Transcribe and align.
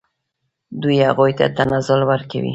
دوی 0.81 0.97
هغوی 1.07 1.31
ته 1.37 1.45
تنزل 1.57 2.01
ورکوي. 2.09 2.49